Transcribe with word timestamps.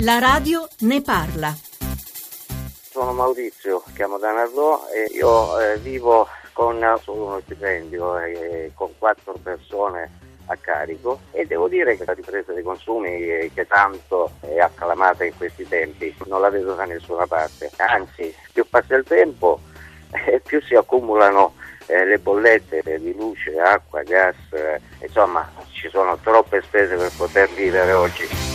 La 0.00 0.18
radio 0.18 0.66
ne 0.80 1.00
parla. 1.00 1.54
Sono 2.90 3.12
Maurizio, 3.12 3.84
chiamo 3.94 4.18
da 4.18 4.32
Nardò 4.32 4.88
e 4.92 5.14
io 5.14 5.60
eh, 5.60 5.78
vivo 5.78 6.26
con 6.52 6.84
solo 7.00 7.26
uno 7.26 7.40
stipendio 7.40 8.18
e 8.18 8.72
con 8.74 8.90
quattro 8.98 9.34
persone 9.40 10.10
a 10.46 10.56
carico 10.56 11.20
e 11.30 11.46
devo 11.46 11.68
dire 11.68 11.96
che 11.96 12.04
la 12.04 12.14
ripresa 12.14 12.52
dei 12.52 12.64
consumi 12.64 13.10
eh, 13.10 13.50
che 13.54 13.64
tanto 13.68 14.32
è 14.40 14.58
acclamata 14.58 15.24
in 15.24 15.36
questi 15.36 15.68
tempi 15.68 16.12
non 16.26 16.40
la 16.40 16.50
vedo 16.50 16.74
da 16.74 16.84
nessuna 16.84 17.26
parte, 17.28 17.70
anzi 17.76 18.34
più 18.52 18.66
passa 18.68 18.96
il 18.96 19.04
tempo 19.04 19.60
e 20.10 20.40
più 20.44 20.60
si 20.62 20.74
accumulano 20.74 21.54
eh, 21.86 22.04
le 22.04 22.18
bollette 22.18 22.82
eh, 22.84 22.98
di 22.98 23.14
luce, 23.14 23.56
acqua, 23.60 24.02
gas, 24.02 24.34
eh, 24.50 24.80
insomma 25.00 25.48
ci 25.70 25.88
sono 25.88 26.18
troppe 26.18 26.60
spese 26.62 26.96
per 26.96 27.12
poter 27.16 27.48
vivere 27.50 27.92
oggi. 27.92 28.51